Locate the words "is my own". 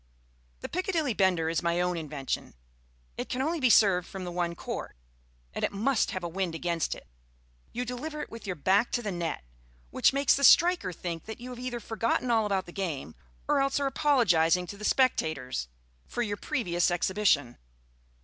1.47-1.95